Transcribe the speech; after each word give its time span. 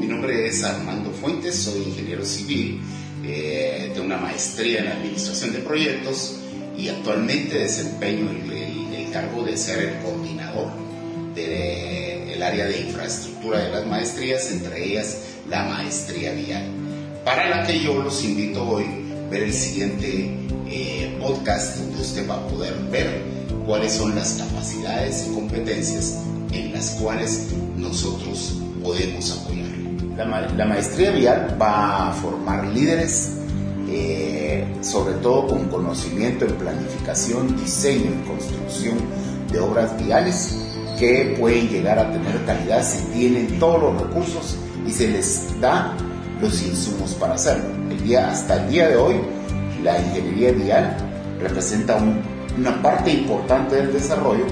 mi 0.00 0.06
nombre 0.06 0.46
es 0.46 0.64
Armando 0.64 1.10
Fuentes, 1.10 1.54
soy 1.56 1.82
ingeniero 1.82 2.24
civil 2.24 2.80
eh, 3.22 3.92
de 3.94 4.00
una 4.00 4.16
maestría 4.16 4.80
en 4.80 4.88
administración 4.88 5.52
de 5.52 5.58
proyectos 5.58 6.36
y 6.76 6.88
actualmente 6.88 7.58
desempeño 7.58 8.30
el, 8.30 9.10
cargo 9.12 9.42
de 9.42 9.56
ser 9.56 9.80
el 9.80 9.98
coordinador 10.04 10.70
del 11.34 12.40
área 12.40 12.66
de 12.66 12.82
infraestructura 12.82 13.58
de 13.58 13.70
las 13.72 13.84
maestrías, 13.84 14.52
entre 14.52 14.84
ellas 14.84 15.18
la 15.48 15.64
maestría 15.64 16.32
vial, 16.32 16.62
para 17.24 17.48
la 17.50 17.66
que 17.66 17.80
yo 17.80 18.00
los 18.00 18.24
invito 18.24 18.62
hoy 18.62 18.84
a 18.84 19.30
ver 19.30 19.42
el 19.42 19.52
siguiente 19.52 20.30
eh, 20.68 21.16
podcast 21.20 21.78
donde 21.78 22.00
usted 22.00 22.30
va 22.30 22.36
a 22.36 22.46
poder 22.46 22.74
ver 22.92 23.20
cuáles 23.66 23.94
son 23.94 24.14
las 24.14 24.34
capacidades 24.34 25.26
y 25.28 25.34
competencias 25.34 26.18
en 26.52 26.72
las 26.72 26.90
cuales 26.90 27.48
nosotros 27.76 28.54
podemos 28.80 29.32
apoyar. 29.32 29.59
La, 30.56 30.66
maestría 30.66 31.12
vial 31.12 31.56
va 31.60 32.10
a 32.10 32.12
formar 32.12 32.66
líderes, 32.66 33.38
eh, 33.88 34.66
sobre 34.82 35.14
todo 35.14 35.46
con 35.46 35.68
conocimiento 35.68 36.44
en 36.44 36.56
planificación, 36.56 37.56
diseño 37.56 38.10
y 38.10 38.28
construcción 38.28 38.98
de 39.50 39.60
obras 39.60 39.96
viales 40.04 40.58
que 40.98 41.34
pueden 41.40 41.70
llegar 41.70 41.98
a 41.98 42.12
tener 42.12 42.44
calidad 42.44 42.84
si 42.84 43.02
tienen 43.14 43.58
todos 43.58 43.80
los 43.80 44.02
recursos 44.02 44.58
y 44.86 44.90
se 44.90 45.08
les 45.08 45.58
da 45.58 45.96
los 46.38 46.62
insumos 46.62 47.14
para 47.14 47.34
hacerlo. 47.34 47.64
El 47.90 48.04
día, 48.04 48.30
hasta 48.30 48.62
el 48.62 48.70
día 48.70 48.88
de 48.88 48.96
hoy, 48.96 49.14
la 49.82 49.98
ingeniería 49.98 50.52
vial 50.52 50.96
representa 51.40 51.98
una 52.58 52.82
parte 52.82 53.10
importante 53.10 53.76
del 53.76 53.94
desarrollo 53.94 54.44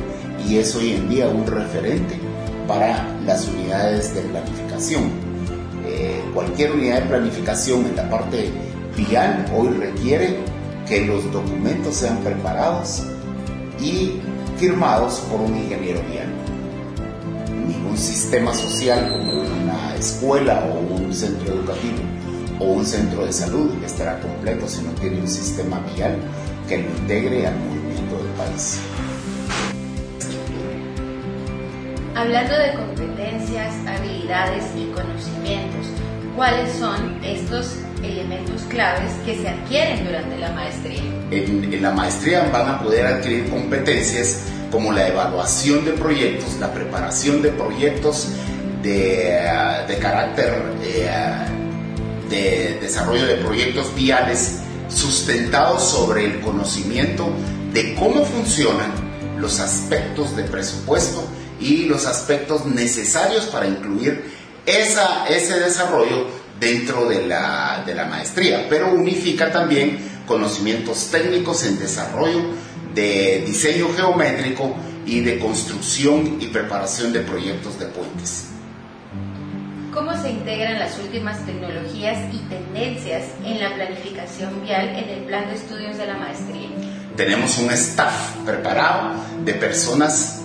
y 0.49 0.57
es 0.57 0.75
hoy 0.75 0.95
en 0.95 1.11
día 1.11 1.29
un 1.29 1.47
referente 1.47 2.19
para 2.67 3.07
las 3.27 3.47
unidades 3.49 4.15
de 4.15 4.23
planificación. 4.23 5.28
Cualquier 6.35 6.73
unidad 6.73 7.03
de 7.03 7.09
planificación 7.09 7.87
en 7.87 7.97
la 7.97 8.09
parte 8.09 8.51
vial 8.97 9.45
hoy 9.57 9.69
requiere 9.69 10.39
que 10.87 11.05
los 11.07 11.31
documentos 11.33 11.95
sean 11.97 12.19
preparados 12.19 13.03
y 13.81 14.21
firmados 14.59 15.21
por 15.31 15.41
un 15.41 15.57
ingeniero 15.57 16.01
vial. 16.11 16.29
Ningún 17.67 17.97
sistema 17.97 18.55
social 18.55 19.09
como 19.11 19.43
una 19.43 19.95
escuela 19.97 20.65
o 20.73 20.95
un 20.95 21.13
centro 21.13 21.55
educativo 21.55 21.99
o 22.61 22.65
un 22.65 22.87
centro 22.87 23.25
de 23.25 23.33
salud 23.33 23.71
estará 23.85 24.19
completo 24.21 24.67
si 24.67 24.83
no 24.83 24.91
tiene 24.93 25.21
un 25.21 25.29
sistema 25.29 25.81
vial 25.95 26.17
que 26.69 26.79
lo 26.79 26.89
integre 26.89 27.47
al 27.47 27.57
movimiento 27.57 28.17
del 28.17 28.33
país. 28.35 28.81
Hablando 32.15 32.59
de 32.59 32.75
competencias, 32.75 33.75
habilidades 33.87 34.65
y 34.77 34.87
conocimientos, 34.91 35.87
¿cuáles 36.39 36.73
son 36.79 37.19
estos 37.25 37.73
elementos 38.01 38.63
claves 38.69 39.11
que 39.27 39.37
se 39.37 39.49
adquieren 39.49 40.05
durante 40.05 40.39
la 40.39 40.53
maestría? 40.53 41.03
En, 41.33 41.83
la 41.83 41.91
maestría 41.91 42.49
van 42.53 42.69
a 42.69 42.81
poder 42.81 43.07
adquirir 43.07 43.51
competencias 43.51 44.45
como 44.71 44.93
la 44.93 45.09
evaluación 45.09 45.85
de 45.85 45.91
proyectos, 45.93 46.57
la 46.61 46.73
preparación 46.73 47.43
de 47.43 47.49
proyectos 47.49 48.29
de, 48.85 49.99
carácter 50.01 50.63
eh, 50.85 51.11
de 52.31 52.79
desarrollo 52.83 53.27
de 53.27 53.35
proyectos 53.39 53.93
viales 53.97 54.61
sustentados 54.89 55.91
sobre 55.91 56.25
el 56.25 56.41
conocimiento 56.41 57.31
de 57.73 57.97
cómo 57.97 58.25
funcionan 58.25 58.93
los 59.41 59.59
aspectos 59.59 60.37
de 60.37 60.45
presupuesto 60.45 61.27
y 61.61 61.87
los 61.87 62.07
aspectos 62.07 62.65
necesarios 62.65 63.47
para 63.47 63.67
incluir 63.67 64.38
esa, 64.69 65.27
ese 65.29 65.59
desarrollo 65.59 66.27
dentro 66.61 67.09
de 67.09 67.27
la, 67.27 67.83
de 67.87 67.95
la 67.95 68.05
maestría, 68.05 68.67
pero 68.69 68.93
unifica 68.93 69.51
también 69.51 69.99
conocimientos 70.27 71.09
técnicos 71.11 71.65
en 71.65 71.79
desarrollo 71.79 72.41
de 72.95 73.45
diseño 73.47 73.89
geométrico 73.97 74.75
y 75.07 75.21
de 75.21 75.39
construcción 75.39 76.39
y 76.41 76.49
preparación 76.49 77.13
de 77.13 77.21
proyectos 77.21 77.79
de 77.79 77.87
puentes. 77.87 78.49
¿Cómo 79.93 80.15
se 80.21 80.31
integran 80.31 80.79
las 80.79 80.99
últimas 80.99 81.45
tecnologías 81.47 82.19
y 82.33 82.39
tendencias 82.49 83.25
en 83.45 83.59
la 83.59 83.75
planificación 83.75 84.63
vial 84.63 84.91
en 84.91 85.09
el 85.09 85.25
plan 85.25 85.49
de 85.49 85.55
estudios 85.55 85.97
de 85.97 86.07
la 86.07 86.17
maestría? 86.19 86.69
Tenemos 87.17 87.59
un 87.59 87.71
staff 87.71 88.37
preparado 88.45 89.15
de 89.45 89.55
personas 89.55 90.38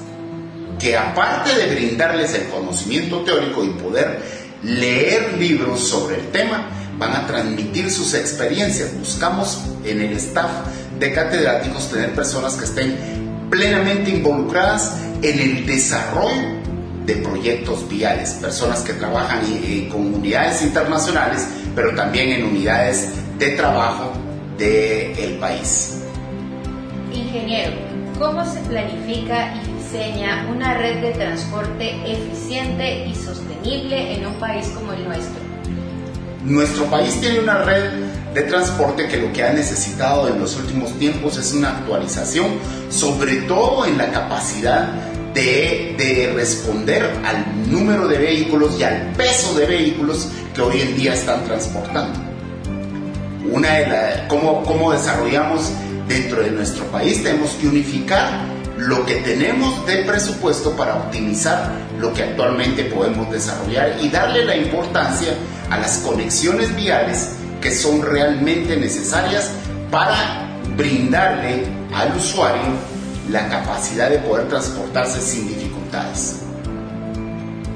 que 0.83 0.97
aparte 0.97 1.55
de 1.55 1.73
brindarles 1.73 2.33
el 2.33 2.49
conocimiento 2.49 3.21
teórico 3.21 3.63
y 3.63 3.69
poder 3.69 4.21
leer 4.63 5.37
libros 5.39 5.87
sobre 5.87 6.17
el 6.17 6.27
tema, 6.31 6.67
van 6.97 7.15
a 7.15 7.25
transmitir 7.25 7.89
sus 7.89 8.13
experiencias. 8.13 8.93
Buscamos 8.99 9.63
en 9.85 10.01
el 10.01 10.11
staff 10.17 10.51
de 10.99 11.13
catedráticos 11.13 11.89
tener 11.89 12.13
personas 12.13 12.55
que 12.55 12.65
estén 12.65 12.97
plenamente 13.49 14.09
involucradas 14.09 14.97
en 15.21 15.39
el 15.39 15.65
desarrollo 15.65 16.61
de 17.05 17.15
proyectos 17.15 17.87
viales, 17.87 18.31
personas 18.33 18.81
que 18.81 18.91
trabajan 18.91 19.39
con 19.89 20.13
unidades 20.13 20.63
internacionales, 20.63 21.47
pero 21.73 21.95
también 21.95 22.29
en 22.29 22.43
unidades 22.43 23.07
de 23.39 23.51
trabajo 23.51 24.11
del 24.57 25.37
país. 25.39 26.01
Ingeniero, 27.13 27.71
¿cómo 28.19 28.45
se 28.45 28.59
planifica 28.61 29.55
y 29.55 29.82
diseña 29.93 30.47
una 30.51 30.73
red 30.73 31.01
de 31.01 31.11
transporte 31.11 31.95
eficiente 32.05 33.05
y 33.05 33.13
sostenible 33.13 34.15
en 34.15 34.25
un 34.25 34.33
país 34.35 34.67
como 34.73 34.91
el 34.91 35.03
nuestro? 35.03 35.39
Nuestro 36.43 36.85
país 36.85 37.21
tiene 37.21 37.39
una 37.39 37.59
red 37.59 37.91
de 38.33 38.41
transporte 38.41 39.07
que 39.07 39.17
lo 39.17 39.31
que 39.31 39.43
ha 39.43 39.53
necesitado 39.53 40.27
en 40.27 40.39
los 40.39 40.57
últimos 40.57 40.97
tiempos 40.97 41.37
es 41.37 41.53
una 41.53 41.77
actualización, 41.77 42.47
sobre 42.89 43.35
todo 43.43 43.85
en 43.85 43.99
la 43.99 44.11
capacidad 44.11 44.89
de, 45.35 45.95
de, 45.97 46.31
responder 46.33 47.03
al 47.23 47.71
número 47.71 48.07
de 48.07 48.17
vehículos 48.17 48.79
y 48.79 48.83
al 48.83 49.13
peso 49.15 49.53
de 49.53 49.67
vehículos 49.67 50.29
que 50.55 50.61
hoy 50.61 50.81
en 50.81 50.95
día 50.95 51.13
están 51.13 51.43
transportando. 51.45 52.19
Una 53.51 53.73
de 53.73 53.87
la, 53.87 54.27
¿cómo, 54.27 54.63
¿Cómo 54.63 54.91
desarrollamos 54.91 55.71
dentro 56.07 56.41
de 56.41 56.51
nuestro 56.51 56.83
país? 56.85 57.23
Tenemos 57.23 57.51
que 57.51 57.67
unificar 57.67 58.52
lo 58.77 59.05
que 59.05 59.15
tenemos 59.15 59.85
de 59.85 59.97
presupuesto 60.03 60.75
para 60.75 60.95
optimizar 60.95 61.71
lo 61.99 62.13
que 62.13 62.23
actualmente 62.23 62.85
podemos 62.85 63.29
desarrollar 63.31 63.97
y 64.01 64.09
darle 64.09 64.45
la 64.45 64.55
importancia 64.55 65.33
a 65.69 65.77
las 65.77 65.97
conexiones 65.99 66.75
viales 66.75 67.35
que 67.61 67.71
son 67.71 68.01
realmente 68.01 68.75
necesarias 68.75 69.51
para 69.91 70.49
brindarle 70.75 71.65
al 71.93 72.15
usuario 72.15 72.61
la 73.29 73.47
capacidad 73.47 74.09
de 74.09 74.19
poder 74.19 74.47
transportarse 74.49 75.21
sin 75.21 75.47
dificultades. 75.47 76.41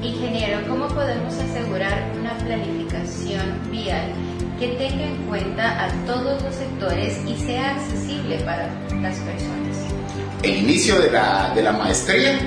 Ingeniero, 0.02 0.60
¿cómo 0.68 0.88
podemos 0.88 1.34
asegurar 1.34 2.12
una 2.18 2.36
planificación 2.38 3.70
vial 3.70 4.12
que 4.58 4.68
tenga 4.68 5.06
en 5.06 5.16
cuenta 5.28 5.84
a 5.84 5.90
todos 6.06 6.42
los 6.42 6.54
sectores 6.54 7.18
y 7.26 7.36
sea 7.36 7.76
accesible 7.76 8.38
para 8.40 8.68
las 9.00 9.16
personas? 9.16 9.67
El 10.42 10.56
inicio 10.56 10.98
de 11.00 11.10
la, 11.10 11.52
de 11.54 11.62
la 11.62 11.72
maestría, 11.72 12.38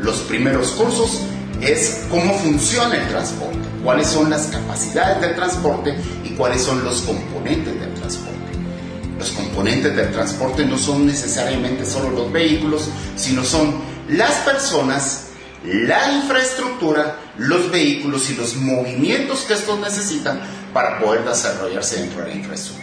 los 0.00 0.18
primeros 0.20 0.72
cursos, 0.72 1.22
es 1.60 2.06
cómo 2.10 2.34
funciona 2.38 2.96
el 2.96 3.08
transporte, 3.08 3.58
cuáles 3.84 4.08
son 4.08 4.30
las 4.30 4.48
capacidades 4.48 5.20
del 5.20 5.34
transporte 5.36 5.94
y 6.24 6.30
cuáles 6.30 6.62
son 6.62 6.82
los 6.84 7.02
componentes 7.02 7.78
del 7.78 7.94
transporte. 7.94 8.32
Los 9.18 9.30
componentes 9.30 9.94
del 9.94 10.10
transporte 10.10 10.64
no 10.64 10.76
son 10.76 11.06
necesariamente 11.06 11.84
solo 11.84 12.10
los 12.10 12.32
vehículos, 12.32 12.88
sino 13.16 13.44
son 13.44 13.74
las 14.08 14.32
personas, 14.38 15.28
la 15.64 16.12
infraestructura, 16.12 17.18
los 17.38 17.70
vehículos 17.70 18.28
y 18.30 18.34
los 18.34 18.56
movimientos 18.56 19.42
que 19.42 19.54
estos 19.54 19.78
necesitan 19.78 20.40
para 20.72 20.98
poder 20.98 21.24
desarrollarse 21.24 22.00
dentro 22.00 22.22
de 22.22 22.30
la 22.30 22.34
infraestructura. 22.34 22.81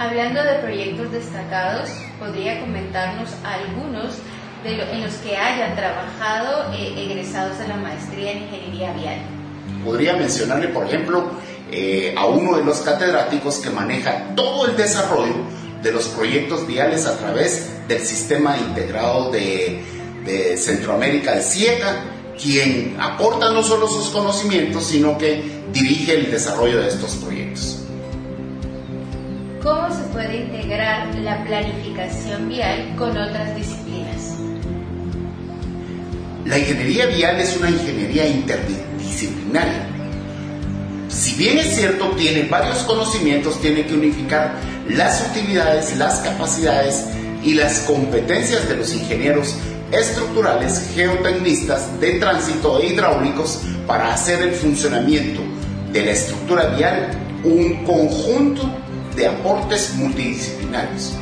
Hablando 0.00 0.44
de 0.44 0.60
proyectos 0.60 1.10
destacados, 1.10 1.88
¿podría 2.20 2.60
comentarnos 2.60 3.30
algunos 3.42 4.14
en 4.64 5.02
los 5.02 5.14
que 5.14 5.36
hayan 5.36 5.74
trabajado 5.74 6.72
eh, 6.72 6.94
egresados 6.96 7.58
de 7.58 7.66
la 7.66 7.76
maestría 7.78 8.30
en 8.30 8.44
ingeniería 8.44 8.92
vial? 8.92 9.18
Podría 9.84 10.12
mencionarle, 10.14 10.68
por 10.68 10.86
ejemplo, 10.86 11.24
eh, 11.72 12.14
a 12.16 12.26
uno 12.26 12.56
de 12.58 12.64
los 12.64 12.78
catedráticos 12.78 13.56
que 13.56 13.70
maneja 13.70 14.36
todo 14.36 14.66
el 14.66 14.76
desarrollo 14.76 15.34
de 15.82 15.90
los 15.90 16.06
proyectos 16.06 16.64
viales 16.64 17.04
a 17.04 17.18
través 17.18 17.68
del 17.88 18.00
sistema 18.00 18.56
integrado 18.56 19.32
de, 19.32 19.82
de 20.24 20.56
Centroamérica 20.56 21.34
de 21.34 21.42
CIECA, 21.42 22.04
quien 22.40 22.96
aporta 23.00 23.50
no 23.50 23.64
solo 23.64 23.88
sus 23.88 24.10
conocimientos, 24.10 24.84
sino 24.86 25.18
que 25.18 25.42
dirige 25.72 26.14
el 26.14 26.30
desarrollo 26.30 26.82
de 26.82 26.88
estos 26.88 27.16
proyectos. 27.16 27.87
¿Cómo 29.68 29.94
se 29.94 30.02
puede 30.14 30.46
integrar 30.46 31.14
la 31.16 31.44
planificación 31.44 32.48
vial 32.48 32.94
con 32.96 33.10
otras 33.10 33.54
disciplinas? 33.54 34.32
La 36.46 36.58
ingeniería 36.58 37.04
vial 37.04 37.38
es 37.38 37.54
una 37.54 37.68
ingeniería 37.68 38.26
interdisciplinaria. 38.28 39.86
Si 41.10 41.34
bien 41.34 41.58
es 41.58 41.76
cierto, 41.76 42.06
tiene 42.12 42.44
varios 42.44 42.78
conocimientos, 42.84 43.60
tiene 43.60 43.84
que 43.84 43.92
unificar 43.92 44.54
las 44.88 45.28
utilidades, 45.28 45.94
las 45.98 46.20
capacidades 46.20 47.04
y 47.44 47.52
las 47.52 47.80
competencias 47.80 48.66
de 48.70 48.76
los 48.76 48.94
ingenieros 48.94 49.54
estructurales, 49.92 50.92
geotecnistas, 50.94 52.00
de 52.00 52.12
tránsito 52.12 52.80
e 52.80 52.86
hidráulicos 52.86 53.60
para 53.86 54.14
hacer 54.14 54.40
el 54.40 54.52
funcionamiento 54.52 55.42
de 55.92 56.06
la 56.06 56.12
estructura 56.12 56.68
vial 56.68 57.10
un 57.44 57.84
conjunto 57.84 58.87
de 59.18 59.26
aportes 59.26 59.94
multidisciplinarios. 59.96 61.12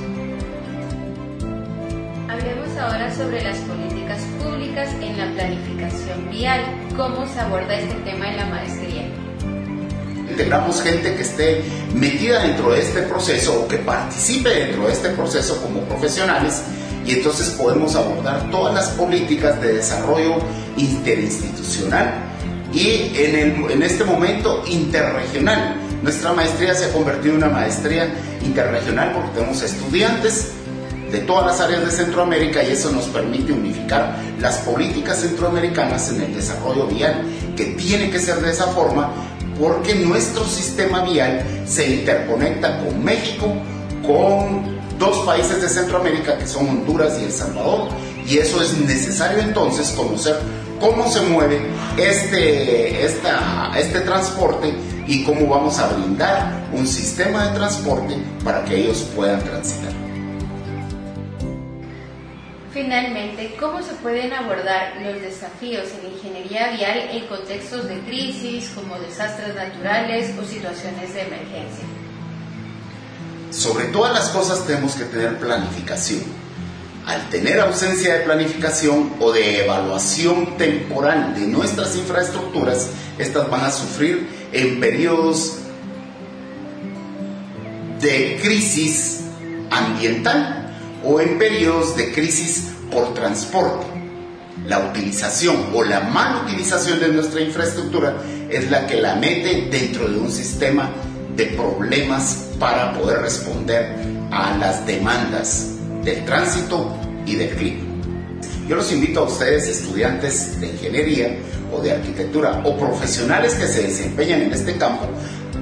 Hablemos 2.29 2.77
ahora 2.79 3.15
sobre 3.15 3.43
las 3.43 3.57
políticas 3.61 4.21
públicas 4.43 4.91
en 5.01 5.17
la 5.17 5.33
planificación 5.33 6.31
vial. 6.31 6.61
¿Cómo 6.95 7.27
se 7.27 7.41
aborda 7.41 7.75
este 7.75 7.95
tema 8.05 8.29
en 8.29 8.37
la 8.37 8.47
maestría? 8.47 9.03
Integramos 10.29 10.83
gente 10.83 11.15
que 11.15 11.23
esté 11.23 11.63
metida 11.95 12.43
dentro 12.43 12.73
de 12.73 12.83
este 12.83 13.01
proceso 13.03 13.63
o 13.63 13.69
que 13.69 13.79
participe 13.79 14.51
dentro 14.51 14.87
de 14.87 14.93
este 14.93 15.09
proceso 15.11 15.63
como 15.63 15.81
profesionales 15.81 16.65
y 17.07 17.13
entonces 17.13 17.49
podemos 17.51 17.97
abordar 17.97 18.51
todas 18.51 18.75
las 18.75 18.89
políticas 18.91 19.59
de 19.63 19.75
desarrollo 19.75 20.35
interinstitucional 20.77 22.13
y 22.75 23.11
en, 23.17 23.71
en 23.71 23.83
este 23.83 24.05
momento 24.05 24.63
interregional. 24.67 25.86
Nuestra 26.07 26.33
maestría 26.33 26.73
se 26.73 26.85
ha 26.85 26.93
convertido 26.93 27.35
en 27.35 27.43
una 27.43 27.49
maestría 27.53 28.09
interregional 28.45 29.13
porque 29.13 29.31
tenemos 29.35 29.61
estudiantes 29.61 30.53
de 31.11 31.19
todas 31.19 31.47
las 31.47 31.61
áreas 31.61 31.85
de 31.85 31.91
Centroamérica 31.91 32.63
y 32.63 32.71
eso 32.71 32.93
nos 32.93 33.07
permite 33.07 33.53
unificar 33.53 34.15
las 34.41 34.59
políticas 34.59 35.19
centroamericanas 35.23 36.09
en 36.13 36.21
el 36.21 36.33
desarrollo 36.33 36.87
vial, 36.87 37.25
que 37.57 37.65
tiene 37.75 38.09
que 38.09 38.21
ser 38.21 38.37
de 38.37 38.53
esa 38.53 38.67
forma 38.67 39.11
porque 39.59 39.97
nuestro 39.97 40.45
sistema 40.45 41.03
vial 41.03 41.45
se 41.67 41.97
interconecta 41.97 42.85
con 42.85 43.03
México, 43.03 43.53
con 44.07 44.79
dos 45.01 45.27
países 45.27 45.61
de 45.61 45.69
Centroamérica 45.69 46.39
que 46.39 46.47
son 46.47 46.69
Honduras 46.69 47.19
y 47.21 47.25
El 47.25 47.33
Salvador 47.33 47.89
y 48.29 48.39
eso 48.39 48.63
es 48.63 48.79
necesario 48.79 49.41
entonces 49.41 49.91
conocer 49.91 50.37
cómo 50.81 51.09
se 51.09 51.21
mueve 51.23 51.61
este, 51.97 53.05
este 53.05 54.01
transporte 54.01 54.75
y 55.07 55.25
cómo 55.25 55.47
vamos 55.47 55.79
a 55.79 55.89
brindar 55.89 56.67
un 56.73 56.87
sistema 56.87 57.49
de 57.49 57.55
transporte 57.55 58.17
para 58.45 58.65
que 58.65 58.77
ellos 58.77 59.07
puedan 59.15 59.41
transitar. 59.41 59.93
Finalmente, 62.73 63.57
¿cómo 63.59 63.83
se 63.83 63.95
pueden 63.95 64.33
abordar 64.33 64.97
los 65.01 65.21
desafíos 65.23 65.89
en 65.99 66.13
ingeniería 66.13 66.73
vial 66.73 66.99
en 67.11 67.27
contextos 67.27 67.89
de 67.89 68.01
crisis 68.01 68.71
como 68.75 68.99
desastres 68.99 69.55
naturales 69.55 70.35
o 70.39 70.45
situaciones 70.45 71.15
de 71.15 71.23
emergencia? 71.23 71.87
sobre 73.57 73.87
todas 73.87 74.13
las 74.13 74.29
cosas 74.29 74.67
tenemos 74.67 74.95
que 74.95 75.05
tener 75.05 75.39
planificación. 75.39 76.46
Al 77.07 77.31
tener 77.31 77.61
ausencia 77.61 78.15
de 78.15 78.25
planificación 78.25 79.13
o 79.21 79.31
de 79.31 79.65
evaluación 79.65 80.57
temporal 80.59 81.37
de 81.37 81.47
nuestras 81.47 81.95
infraestructuras, 81.95 82.89
estas 83.17 83.49
van 83.49 83.65
a 83.65 83.71
sufrir 83.71 84.27
en 84.53 84.81
periodos 84.81 85.59
de 88.01 88.41
crisis 88.43 89.21
ambiental 89.71 90.77
o 91.05 91.21
en 91.21 91.39
periodos 91.39 91.97
de 91.97 92.13
crisis 92.13 92.73
por 92.91 93.15
transporte. 93.15 93.87
La 94.67 94.81
utilización 94.81 95.67
o 95.75 95.85
la 95.85 96.01
mal 96.01 96.45
utilización 96.45 96.99
de 96.99 97.09
nuestra 97.09 97.41
infraestructura 97.41 98.17
es 98.51 98.69
la 98.69 98.89
que 98.89 99.01
la 99.01 99.15
mete 99.15 99.69
dentro 99.71 100.09
de 100.09 100.19
un 100.19 100.33
sistema 100.33 100.91
de 101.37 101.47
problemas 101.47 102.49
para 102.59 102.93
poder 102.95 103.21
responder 103.21 103.95
a 104.33 104.57
las 104.57 104.85
demandas 104.85 105.76
del 106.07 106.25
tránsito 106.25 106.97
y 107.27 107.35
del 107.35 107.51
clima. 107.51 107.83
Yo 108.69 108.77
los 108.77 108.91
invito 108.93 109.21
a 109.21 109.25
ustedes, 109.25 109.67
estudiantes 109.67 110.59
de 110.61 110.69
ingeniería 110.69 111.37
o 111.73 111.81
de 111.81 111.93
arquitectura 111.93 112.63
o 112.65 112.77
profesionales 112.79 113.55
que 113.55 113.67
se 113.67 113.83
desempeñan 113.83 114.43
en 114.43 114.53
este 114.53 114.77
campo, 114.77 115.07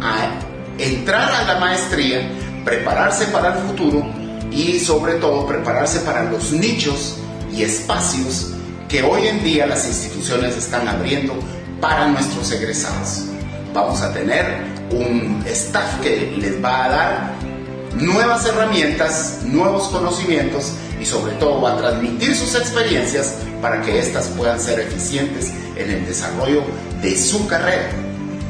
a 0.00 0.38
entrar 0.79 1.32
a 1.32 1.44
la 1.44 1.58
maestría, 1.58 2.31
prepararse 2.64 3.26
para 3.26 3.55
el 3.55 3.64
futuro 3.64 4.06
y 4.50 4.79
sobre 4.79 5.14
todo 5.14 5.46
prepararse 5.46 6.00
para 6.00 6.31
los 6.31 6.52
nichos 6.52 7.17
y 7.50 7.62
espacios 7.62 8.52
que 8.88 9.02
hoy 9.02 9.26
en 9.26 9.43
día 9.43 9.67
las 9.67 9.87
instituciones 9.87 10.56
están 10.56 10.87
abriendo 10.87 11.35
para 11.81 12.06
nuestros 12.08 12.52
egresados. 12.52 13.25
Vamos 13.73 14.02
a 14.02 14.12
tener 14.12 14.44
un 14.91 15.43
staff 15.46 16.00
que 16.02 16.37
les 16.38 16.62
va 16.62 16.85
a 16.85 16.88
dar 16.88 17.53
nuevas 17.96 18.46
herramientas, 18.46 19.41
nuevos 19.44 19.88
conocimientos 19.88 20.73
y 21.00 21.06
sobre 21.06 21.32
todo 21.35 21.61
va 21.61 21.75
a 21.75 21.76
transmitir 21.76 22.35
sus 22.35 22.55
experiencias 22.55 23.37
para 23.61 23.82
que 23.82 23.99
éstas 23.99 24.29
puedan 24.37 24.61
ser 24.61 24.81
eficientes 24.81 25.52
en 25.76 25.91
el 25.91 26.06
desarrollo 26.06 26.62
de 27.02 27.17
su 27.17 27.46
carrera. 27.46 27.91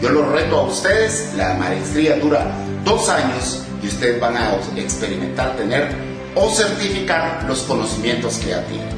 Yo 0.00 0.10
los 0.10 0.28
reto 0.28 0.58
a 0.58 0.62
ustedes, 0.62 1.32
la 1.36 1.54
maestría 1.54 2.16
dura 2.18 2.46
dos 2.84 3.08
años 3.08 3.62
y 3.82 3.86
ustedes 3.86 4.20
van 4.20 4.36
a 4.36 4.56
experimentar, 4.76 5.56
tener 5.56 5.88
o 6.34 6.50
certificar 6.50 7.44
los 7.46 7.60
conocimientos 7.60 8.38
que 8.38 8.50
ya. 8.50 8.93